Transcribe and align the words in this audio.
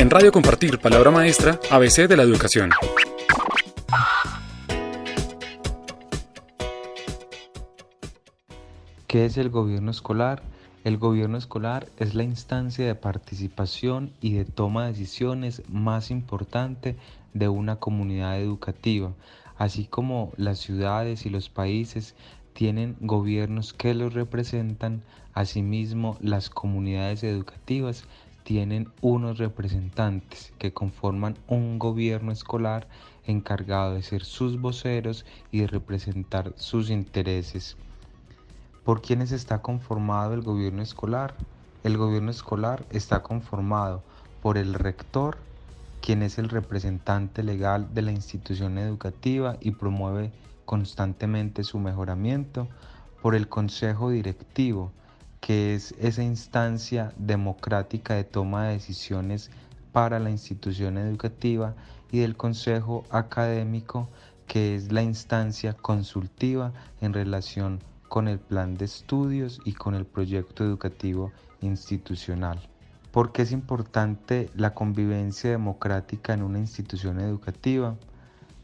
En 0.00 0.08
Radio 0.08 0.32
Compartir, 0.32 0.78
Palabra 0.78 1.10
Maestra, 1.10 1.60
ABC 1.70 2.08
de 2.08 2.16
la 2.16 2.22
Educación. 2.22 2.70
¿Qué 9.06 9.26
es 9.26 9.36
el 9.36 9.50
gobierno 9.50 9.90
escolar? 9.90 10.42
El 10.84 10.96
gobierno 10.96 11.36
escolar 11.36 11.86
es 11.98 12.14
la 12.14 12.22
instancia 12.22 12.86
de 12.86 12.94
participación 12.94 14.14
y 14.22 14.32
de 14.32 14.46
toma 14.46 14.86
de 14.86 14.92
decisiones 14.92 15.62
más 15.68 16.10
importante 16.10 16.96
de 17.34 17.50
una 17.50 17.76
comunidad 17.76 18.40
educativa, 18.40 19.12
así 19.58 19.84
como 19.84 20.32
las 20.38 20.60
ciudades 20.60 21.26
y 21.26 21.28
los 21.28 21.50
países 21.50 22.14
tienen 22.54 22.96
gobiernos 23.00 23.74
que 23.74 23.92
los 23.92 24.14
representan, 24.14 25.02
asimismo 25.34 26.16
las 26.22 26.48
comunidades 26.48 27.22
educativas 27.22 28.04
tienen 28.42 28.88
unos 29.00 29.38
representantes 29.38 30.52
que 30.58 30.72
conforman 30.72 31.36
un 31.46 31.78
gobierno 31.78 32.32
escolar 32.32 32.88
encargado 33.26 33.94
de 33.94 34.02
ser 34.02 34.24
sus 34.24 34.60
voceros 34.60 35.24
y 35.50 35.60
de 35.60 35.66
representar 35.66 36.52
sus 36.56 36.90
intereses. 36.90 37.76
¿Por 38.84 39.02
quiénes 39.02 39.32
está 39.32 39.62
conformado 39.62 40.34
el 40.34 40.42
gobierno 40.42 40.82
escolar? 40.82 41.34
El 41.84 41.96
gobierno 41.96 42.30
escolar 42.30 42.84
está 42.90 43.22
conformado 43.22 44.02
por 44.42 44.58
el 44.58 44.74
rector, 44.74 45.38
quien 46.00 46.22
es 46.22 46.38
el 46.38 46.48
representante 46.48 47.42
legal 47.42 47.92
de 47.94 48.02
la 48.02 48.12
institución 48.12 48.78
educativa 48.78 49.56
y 49.60 49.72
promueve 49.72 50.32
constantemente 50.64 51.62
su 51.62 51.78
mejoramiento, 51.78 52.68
por 53.22 53.34
el 53.34 53.48
consejo 53.48 54.10
directivo, 54.10 54.92
que 55.40 55.74
es 55.74 55.94
esa 55.98 56.22
instancia 56.22 57.12
democrática 57.16 58.14
de 58.14 58.24
toma 58.24 58.66
de 58.66 58.74
decisiones 58.74 59.50
para 59.92 60.18
la 60.18 60.30
institución 60.30 60.98
educativa 60.98 61.74
y 62.12 62.18
del 62.18 62.36
Consejo 62.36 63.04
Académico, 63.10 64.08
que 64.46 64.74
es 64.74 64.92
la 64.92 65.02
instancia 65.02 65.74
consultiva 65.74 66.72
en 67.00 67.12
relación 67.12 67.80
con 68.08 68.28
el 68.28 68.38
plan 68.38 68.74
de 68.74 68.84
estudios 68.84 69.60
y 69.64 69.72
con 69.72 69.94
el 69.94 70.04
proyecto 70.04 70.64
educativo 70.64 71.32
institucional. 71.60 72.60
¿Por 73.12 73.32
qué 73.32 73.42
es 73.42 73.52
importante 73.52 74.50
la 74.54 74.74
convivencia 74.74 75.50
democrática 75.50 76.32
en 76.32 76.42
una 76.42 76.58
institución 76.58 77.20
educativa? 77.20 77.96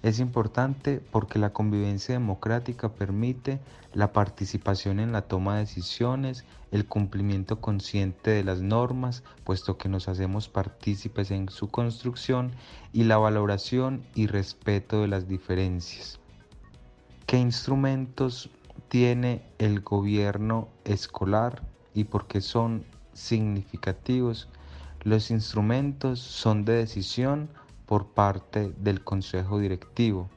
Es 0.02 0.20
importante 0.20 1.00
porque 1.10 1.38
la 1.38 1.52
convivencia 1.52 2.14
democrática 2.14 2.90
permite 2.90 3.60
la 3.92 4.12
participación 4.12 5.00
en 5.00 5.10
la 5.10 5.22
toma 5.22 5.54
de 5.54 5.60
decisiones, 5.60 6.44
el 6.70 6.86
cumplimiento 6.86 7.60
consciente 7.60 8.30
de 8.30 8.44
las 8.44 8.60
normas, 8.60 9.24
puesto 9.42 9.78
que 9.78 9.88
nos 9.88 10.08
hacemos 10.08 10.48
partícipes 10.48 11.30
en 11.30 11.48
su 11.48 11.68
construcción, 11.68 12.52
y 12.92 13.04
la 13.04 13.16
valoración 13.16 14.04
y 14.14 14.26
respeto 14.26 15.00
de 15.00 15.08
las 15.08 15.28
diferencias. 15.28 16.20
¿Qué 17.26 17.38
instrumentos 17.38 18.50
tiene 18.88 19.42
el 19.58 19.80
gobierno 19.80 20.68
escolar 20.84 21.62
y 21.94 22.04
por 22.04 22.26
qué 22.26 22.40
son 22.40 22.84
significativos? 23.14 24.48
Los 25.02 25.30
instrumentos 25.30 26.20
son 26.20 26.64
de 26.64 26.74
decisión, 26.74 27.48
por 27.86 28.08
parte 28.08 28.72
del 28.76 29.02
Consejo 29.02 29.58
Directivo, 29.58 30.28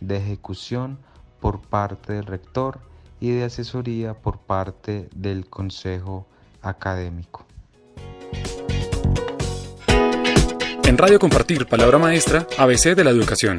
de 0.00 0.16
ejecución 0.16 0.98
por 1.40 1.60
parte 1.60 2.14
del 2.14 2.26
rector 2.26 2.80
y 3.20 3.30
de 3.30 3.44
asesoría 3.44 4.14
por 4.14 4.38
parte 4.38 5.08
del 5.14 5.46
Consejo 5.46 6.26
Académico. 6.62 7.44
En 10.84 10.98
Radio 10.98 11.18
Compartir, 11.18 11.66
Palabra 11.66 11.98
Maestra, 11.98 12.46
ABC 12.58 12.94
de 12.94 13.04
la 13.04 13.10
Educación. 13.10 13.58